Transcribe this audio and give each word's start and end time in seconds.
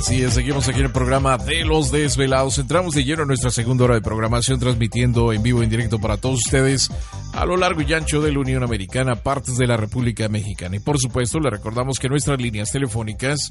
Así 0.00 0.22
es, 0.22 0.32
seguimos 0.32 0.66
aquí 0.66 0.78
en 0.78 0.86
el 0.86 0.92
programa 0.92 1.36
de 1.36 1.62
Los 1.62 1.92
Desvelados. 1.92 2.58
Entramos 2.58 2.94
de 2.94 3.04
lleno 3.04 3.22
en 3.22 3.28
nuestra 3.28 3.50
segunda 3.50 3.84
hora 3.84 3.94
de 3.94 4.00
programación, 4.00 4.58
transmitiendo 4.58 5.30
en 5.34 5.42
vivo 5.42 5.62
en 5.62 5.68
directo 5.68 5.98
para 5.98 6.16
todos 6.16 6.40
ustedes 6.46 6.90
a 7.32 7.44
lo 7.46 7.56
largo 7.56 7.82
y 7.82 7.92
ancho 7.92 8.20
de 8.20 8.32
la 8.32 8.40
Unión 8.40 8.62
Americana, 8.62 9.16
partes 9.16 9.56
de 9.56 9.66
la 9.66 9.76
República 9.76 10.28
Mexicana. 10.28 10.76
Y 10.76 10.80
por 10.80 10.98
supuesto, 10.98 11.38
le 11.38 11.50
recordamos 11.50 11.98
que 11.98 12.08
nuestras 12.08 12.40
líneas 12.40 12.70
telefónicas 12.70 13.50